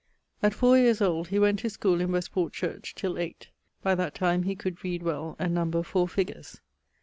_> 0.01 0.03
At 0.41 0.55
four 0.55 0.79
yeares 0.79 0.97
old[FO] 0.97 1.27
he 1.27 1.37
went 1.37 1.59
to 1.59 1.69
schoole 1.69 2.01
in 2.01 2.11
Westport 2.11 2.53
church, 2.53 2.95
till 2.95 3.19
eight; 3.19 3.49
by 3.83 3.93
that 3.93 4.15
time 4.15 4.41
he 4.41 4.55
could 4.55 4.83
read 4.83 5.03
well, 5.03 5.35
and 5.37 5.53
number 5.53 5.83
four 5.83 6.07
figures. 6.07 6.59